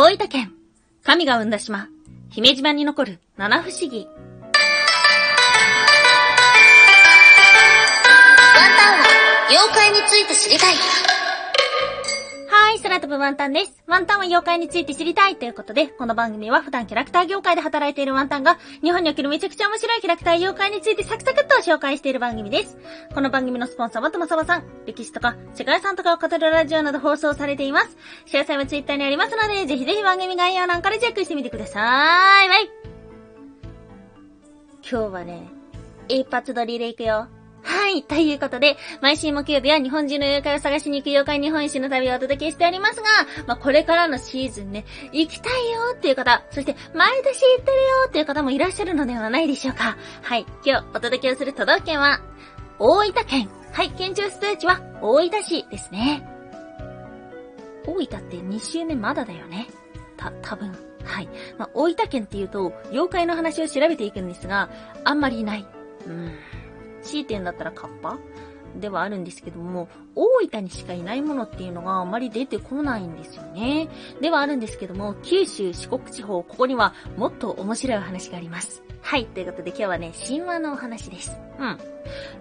[0.00, 0.52] 大分県、
[1.02, 1.88] 神が生んだ島、
[2.30, 4.06] 姫島に残る七不思議。
[4.06, 4.52] ワン
[8.78, 9.06] タンは
[9.50, 10.76] 妖怪について知りたい。
[12.78, 13.82] い、空飛ぶワンタンです。
[13.86, 22.78] ワンタンは妖怪について知りたいということで、この番組は普段キャラクター業界で働いているワンタンが、日本におけるめちゃくちゃ面白いキャラクター妖怪についてサクサクっと紹介している番組です。
[23.12, 27.96] この番組のスポンサーはともさばさん、歴史とか世界遺産とかを語るラジオなど放送されています。
[28.26, 32.48] 詳細はツイッターにありますので、ぜひぜひ番組概要欄からチェックしてみてください。
[32.48, 32.70] バイ
[34.88, 35.48] 今日はね、
[36.08, 37.28] 一発撮りでいくよ。
[37.98, 38.02] い。
[38.02, 43.04] ということで、毎週木曜日は日本中の妖怪を探しに行く妖怪日本一の旅をお届けしておりますが、
[43.46, 49.96] まあ、これからのシーズンね、行きたいよっていう方、そして毎年行ってるよっていう方もいらっしゃるのではないでしょうか。
[50.22, 50.46] はい。
[50.64, 52.20] 今日お届けをする都道府県は、
[52.78, 53.50] 大分県。
[53.72, 53.90] はい。
[53.90, 56.26] 県庁スペーチは大分市ですね。
[57.86, 59.66] 大分って2週目まだだよね。
[60.16, 60.76] た、多分。
[61.04, 61.28] はい。
[61.56, 64.68] まあ、大分県っていうと、妖怪の話を調べていくんですが、
[65.04, 65.66] あんまりいない。
[66.06, 66.32] うん。
[67.02, 68.18] C 点だったらカッパ？
[68.78, 73.88] ではあるんですけども、大分にしかいないものっていうのがあまり出てこないんですよね。
[74.20, 78.82] ではあるんですけども、九州、四国地方、ここにはもっと面白い話があります。
[79.00, 81.38] はい、ということで今日はね、神話のお話です。
[81.58, 81.78] うん。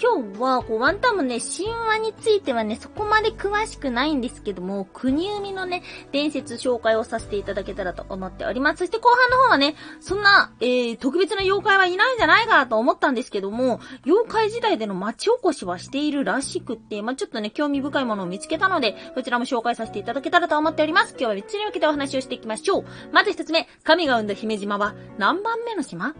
[0.00, 8.78] 今日は、こう、ワンタンもね、神話についてはね、そこまで詳しくないんですけども、国生みのね、伝説紹介をさせていただけたらと思っております。
[8.78, 21.16] そして後半の方はね、そんな、えー、特別な妖怪はいないんじゃないかなと思ったんですけども、妖怪時代での町おこしはしているらしくって、まあ、ちょっとね、興味深いものを見つけたので、こちらも紹介させていただけたらと思っております。
[21.18, 22.84] 今日は3つに分けてお話をしていきましょう。
[23.12, 26.14] まず1つ目、神が生んだ姫島は何番目の島？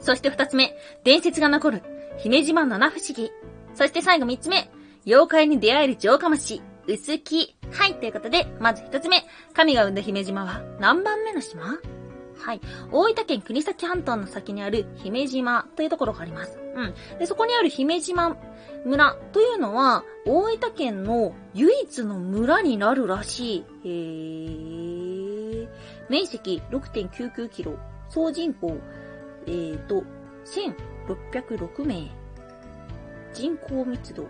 [0.00, 1.82] そして2つ目、伝説が残る
[2.16, 3.30] 姫島七不思議。
[3.74, 4.70] そして最後3つ目、
[5.04, 7.54] 妖怪に出会える城下町、薄木。
[7.70, 11.78] はい、ということで、まず1つ目、神が生んだ姫島は何番目の島？
[12.38, 12.60] はい。
[12.90, 16.58] 大分県国東半島の先にある姫島というところがあります。
[16.74, 17.18] うん。
[17.18, 18.36] で、そこにある姫島
[18.84, 23.64] 村というのは、大分県の唯一の村になるらしい。
[23.84, 25.68] へー。
[26.08, 28.76] 面積6.99キロ、総人口、
[29.46, 30.04] えーと、
[30.44, 32.10] 1606名。
[33.32, 34.28] 人口密度。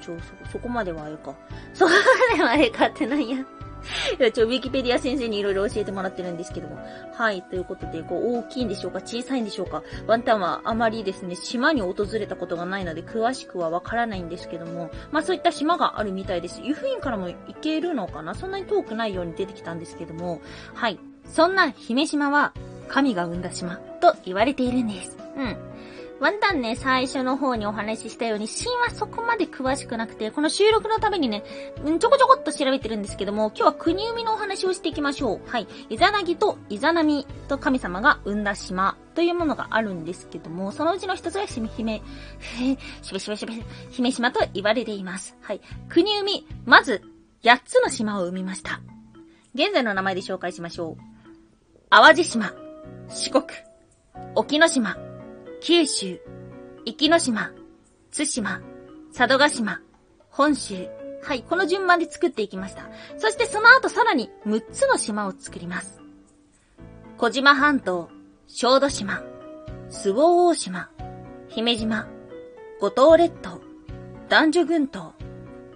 [0.00, 1.34] ちょ、そ、そこまではあれか。
[1.72, 1.90] そこ
[2.30, 3.44] まではあれかってなんや。
[4.32, 6.78] ちょ、ウィキペディア先生にいろいろ教えてもらってるんですけども。
[7.12, 16.60] はい、ということで、こう、大きいんでしょうか小さいんでしょうかワンタンはあまりですね、島に訪れたことがないので、詳しくはわからないんですけども、まあそういった島があるみたいです。
[16.62, 18.34] 湯布院からも行けるのかな？
[18.34, 20.40] そんなに遠くないように出てきたんですけども、
[20.74, 20.98] はい。
[21.26, 22.52] そんな姫島は、
[22.88, 25.16] 神が生んだ島と言われているんです。
[25.36, 25.56] うん。
[26.24, 31.44] ワンタンね、最初の方にお話ししたように、神話そこまで詳しくなくて、この収録のためにね、
[32.00, 35.40] ちょこちょこっと調べてるんですけども、今日は国生みのお話をしていきましょう。
[35.46, 35.68] はい。
[35.90, 42.00] イザナギとイザナミと神様が生んだ島というものがあるんですけども、そのうちの一つが姫、姫、
[43.02, 43.52] しべしべしべ、
[43.90, 45.36] 姫島と言われています。
[45.42, 45.60] はい。
[45.90, 47.02] 国生み、まず、
[47.42, 48.80] 8つの島を生みました。
[49.54, 51.02] 現在の名前で紹介しましょう。
[51.90, 52.54] 淡路島、
[53.10, 53.44] 四国、
[54.34, 54.96] 沖ノ島、
[55.66, 56.20] 九州、
[56.84, 57.50] 壱岐島、
[58.10, 58.60] 津島、
[59.16, 59.80] 佐渡島、
[60.28, 60.90] 本州。
[61.22, 62.90] はい、この順番で作っていきました。
[63.16, 66.02] そしてその後さらに6つの島を作ります。
[67.16, 68.10] 小島半島、
[68.46, 69.22] 小豆島、
[69.88, 70.90] 周防大島、
[71.48, 72.08] 姫島、
[72.78, 73.62] 五島列島、
[74.28, 75.14] 男女群島。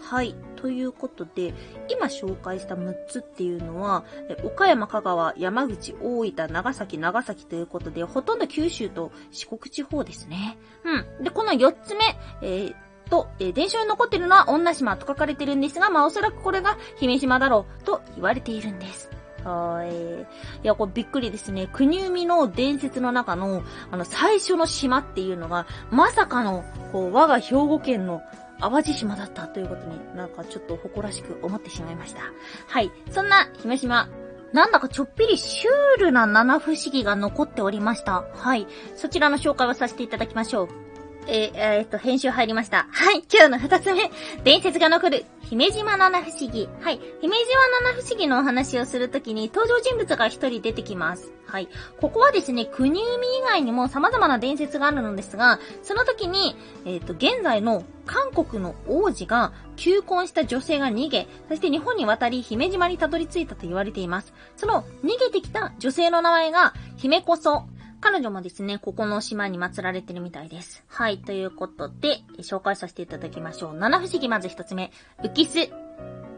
[0.00, 0.36] はい。
[0.62, 1.52] ということで、
[1.90, 4.04] 今紹介した6つっていうのは、
[4.44, 10.56] 岡山、香川、山口、大分、長崎、長崎ということで、ほとんど九州と四国地方ですね。
[10.84, 11.24] うん。
[11.24, 12.04] で、この4つ目、
[12.42, 12.74] えー
[13.10, 19.10] と、えー伝承に残ってるのは女島と書かれてるんですが、まあおそらくこれが姫島だろうと言われているんです。
[19.44, 20.22] はーい。
[20.22, 20.26] い
[20.62, 21.68] や、これびっくりですね。
[21.72, 28.22] 国生みの伝説の中の、あの、最初の島っていうのが、まさかの、こう、我が兵庫県の
[28.62, 32.22] 淡路島だったということになんかちょっと誇らしく思ってしまいました。
[32.68, 32.90] はい。
[33.10, 34.08] そんな姫島。
[34.52, 38.24] なんだかちょっぴりシュールな七不思議が残っておりました。
[38.34, 38.66] はい。
[38.96, 40.91] そちらの紹介をさせていただきましょう。
[41.26, 42.88] えーえーっと、編集入りました。
[42.90, 44.10] はい、今日の二つ目。
[44.42, 46.68] 伝説が残る、姫島七不思議。
[46.80, 51.32] はい、姫島七不思議のお話をするときに登場人物が一人出てきます。
[51.46, 51.68] はい。
[52.00, 64.32] ここはですね、国生み以外にも様々な伝説があるのですが、その時に、えーっと、現在の韓国の王子が求婚した女性が逃げ、そして日本に渡り姫島にたどり着いたと言われています。
[64.56, 67.64] その逃げてきた女性の名前が、姫こそ。
[68.02, 70.84] 彼女もですね、ここの島に祀られてるみたいです。
[70.88, 73.74] はい、ということで、紹介させていただきましょう。
[73.74, 74.90] 七不思議まず一つ目。
[75.22, 75.70] 浮き巣。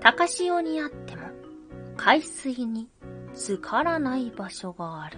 [0.00, 1.22] 高潮にあっても。
[1.96, 2.90] 海水に
[3.34, 5.16] 浸からない場所がある。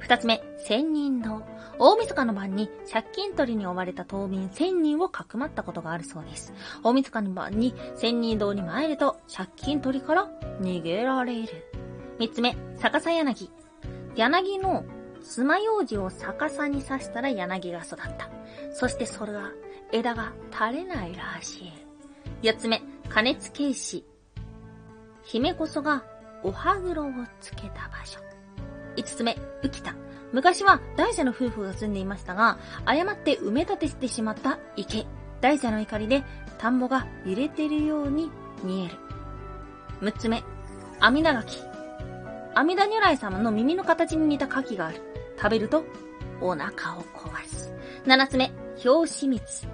[0.00, 1.42] 二つ目、千人堂。
[1.78, 6.52] 大晦日の晩に借金取りに追われた島民千人をかくまったことがあるそうです。
[6.82, 10.28] 大晦日の晩に千人堂に参ると借金取りから
[10.60, 11.48] 逃げられる。
[12.18, 13.48] 三つ目、逆さ柳。
[14.16, 14.84] 柳の
[15.22, 18.28] 爪楊枝を逆さに刺したら柳が育った。
[18.72, 19.50] そしてそれは
[19.92, 21.72] 枝が垂れないらしい。
[22.42, 24.04] 四つ目、加熱警視。
[25.22, 26.04] 姫こそが
[26.42, 27.10] お歯黒を
[27.40, 28.20] つけた場所。
[28.96, 29.94] 五つ目、浮田。
[30.32, 35.06] 昔は大蛇の夫婦が住んでいましたが、誤って埋め立てしてしまった池。
[35.40, 36.24] 大蛇の怒りで
[36.58, 38.30] 田んぼが揺れてるように
[38.62, 38.96] 見える。
[40.00, 40.42] 六つ目、
[41.00, 41.71] 阿弥陀柿。
[42.54, 45.00] 阿弥陀如来様の耳の形に似た柿がある。
[45.36, 45.84] 食べると
[46.40, 47.72] お腹を壊す。
[48.06, 48.52] 七つ目、
[48.84, 49.66] 表紙蜜。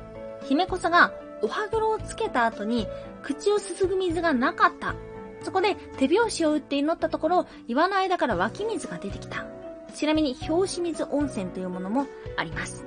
[0.45, 2.87] 姫こそがお歯黒をつけた後に
[3.23, 4.95] 口をすすぐ水がなかった。
[5.43, 9.47] そこで手拍子を打って祈ったところ、岩の間から湧き水が出てきた。
[9.95, 12.85] ちなみに、表紙水温泉というものもあります。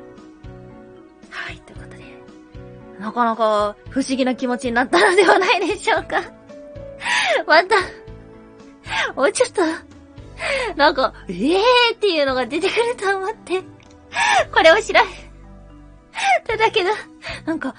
[1.30, 2.04] はい、ということで、
[3.00, 6.22] なかなか不思議な気持ちになったのではないでしょうか。
[7.48, 7.76] また、
[9.16, 9.62] もうちょっと、
[10.76, 11.60] なんか、えー
[11.94, 13.62] っていうのが出てくると思って、
[14.52, 15.00] これを調べ
[16.46, 16.90] ただけど、
[17.46, 17.76] なんか、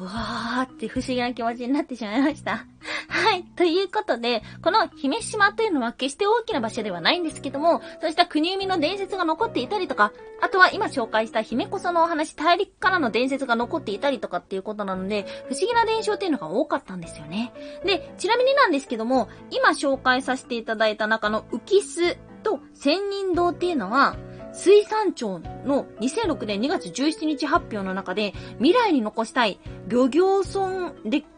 [0.00, 2.66] うわーって不思議な気持ちになってしまいました。
[3.08, 3.42] はい。
[3.56, 17.52] ということで、この姫島というのは決して大きな場所ではないんですけども、そうした国生みの伝説が残っていたりとか、あとは今紹介した姫こそのお話、大陸からの伝説が残っていたりとかっていうことなので、不思議な伝承っていうのが多かったんですよね。
[17.84, 24.16] で、ちなみになんですけども、今紹介させていただいた中の浮き巣と千人堂っていうのは、
[24.58, 30.92] 水産庁の2006年2月17日発表の中で、未来に残したい漁業村、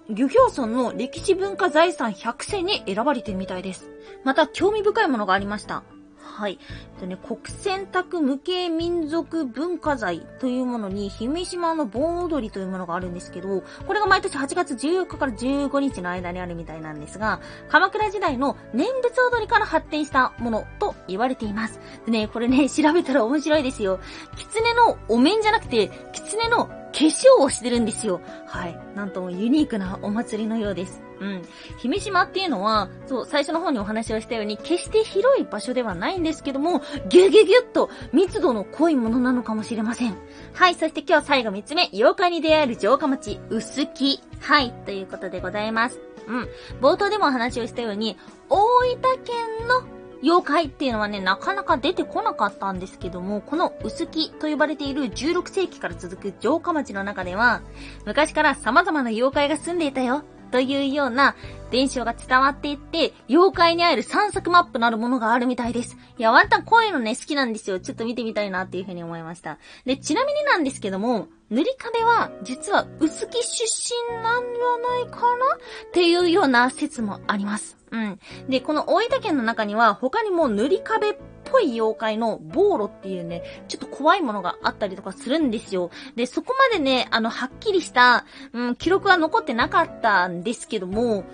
[0.08, 3.90] 漁業村の歴史文化財産100選に選ばれてみたいです。
[4.24, 5.82] また、興味深いものがありました。
[6.30, 6.58] はい。
[7.00, 21.80] でね、国選択無形民族文化財というものに、姫島の盆踊りというものがあるんですけど、これが毎年8月14日から15日の間にあるみたいなんですが、鎌倉時代の念仏踊りから発展したものと言われています。
[22.06, 24.00] でね、これね、調べたら面白いですよ。
[24.36, 28.20] 狐のお面じゃなくて、狐の化粧をしてるんですよ。
[28.46, 28.78] はい。
[28.94, 31.02] なんともユニークなお祭りのようです。
[31.20, 31.42] うん。
[31.78, 40.16] 姫島っていうのは、そう、最初の方にお話をしたように、決して広い場所ではないんですけども、ギュギュギュッと密度の濃いものなのかもしれません。
[40.54, 44.20] はい、そして今日最後3つ目、妖怪に出会える城下町、薄木。
[44.40, 46.00] はい、ということでございます。
[46.26, 46.48] うん。
[46.80, 48.16] 冒頭でもお話をしたように、
[48.48, 49.36] 大分県
[49.68, 57.62] の妖怪っていうのはね、なかなか出てこなかったんですけども、この薄木と呼ばれている16世紀から続く城下町の中では、
[58.04, 60.22] 昔から様々な妖怪が住んでいたよ。
[60.50, 61.34] というような
[61.70, 65.96] 伝承が伝わっていって、妖怪に会える散策マップなるものがあるみたいです。
[66.18, 67.80] いや、ワンタンこういうのね、好きなんですよ。
[67.80, 69.58] ちょっと見てみたいなっていうふうに思いました。
[69.86, 73.64] で、ちなみになんですけども、塗り壁は、実は、薄木出
[74.12, 75.26] 身なんじゃないかな
[75.56, 77.76] っていうような説もあります。
[77.90, 78.20] うん。
[78.48, 81.18] で、この大分県の中には、他にも塗り壁
[81.50, 85.90] ぽい妖怪のボーロっていうね、ちょっと怖いものがあったりとかするんですよ。
[86.16, 91.24] で、そこまでね、あの、はっきりした、うん、記録は残ってなかったんですけども、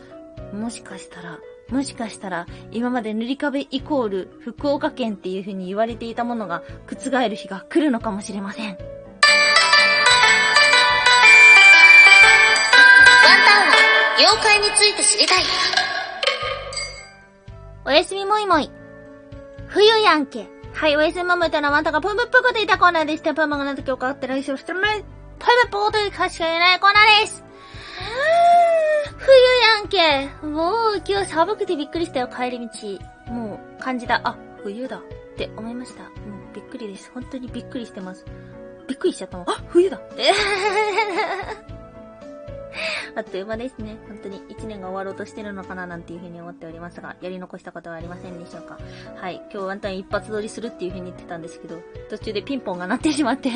[0.52, 8.68] もしかしたら、もしかしたら、今まで塗り壁イコール福岡県っていう風に言われていたものが覆る日が来るのかもしれません。
[8.68, 8.84] ワンタ
[13.64, 13.74] ンは
[14.18, 15.42] 妖怪について知りたい。
[17.84, 18.70] おやすみもいもい。
[19.68, 20.48] 冬やんけ。
[20.72, 23.22] はい、おやすみももいとのワンタンがぷむぷくでいたコーナーです。
[23.22, 25.04] テンマがなと今日かって来週してるね。
[25.38, 27.44] ぷむぷくというかしか言えないコーナーです。
[29.18, 30.46] 冬やんけ。
[30.46, 33.32] もう今日寒くてびっくりしたよ、帰り道。
[33.32, 34.20] もう感じた。
[34.22, 35.02] あ、冬だっ
[35.36, 36.02] て思いました。
[36.02, 36.08] も
[36.52, 37.10] うびっくりです。
[37.14, 38.24] 本当にびっくりしてます。
[38.86, 39.50] びっくりしちゃったもん。
[39.50, 39.98] あ、冬だ
[43.16, 43.96] あっという間ですね。
[44.08, 48.78] 本当に1年が終わろうとしてるのかななんていうふうに思っておりますが、やり残したことはありませんでしょうか？
[49.16, 49.36] はい。
[49.50, 51.80] 今日ワンタン一発撮りするっていうふうに言ってたんですけど、
[52.10, 53.50] 途中でピンポンが鳴ってしまって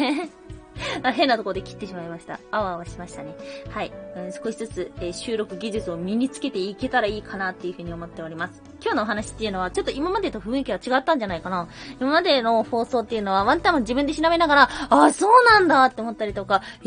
[1.02, 2.40] あ変なとこで切ってしまいました。
[2.50, 3.34] あわあわしましたね。
[3.68, 3.92] はい。
[4.16, 8.62] うん、少しずつ、えー、収録技術を身につけていけたらいいかなっていうふうに思っております。
[8.80, 11.68] 今日のお話っていうのは、ちょっと今までと雰囲気は違ったんじゃないかな。
[12.00, 16.87] 今までの放送っていうのは、ワンタンも自分で調べながら、あ、そうなんだって思ったりとか、え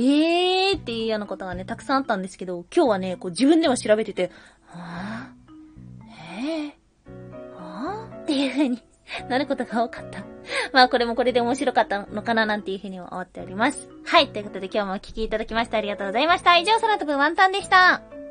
[0.73, 4.31] ーっていうようなことがね、たくさんあったんですけど、今日はね、こう自分でも調べてて、
[4.65, 5.43] はぁ、
[6.39, 8.81] えー、はぁっていうふうに
[9.29, 10.32] なることが多かった。
[10.73, 13.89] まあこれもこれで面白かったのかななんていうふうに思っております。
[14.05, 14.27] はい。
[14.29, 16.57] ということで今日もお聴きいただきましてありがとうございました。
[16.57, 18.22] 以上、空飛ぶワンタンでした。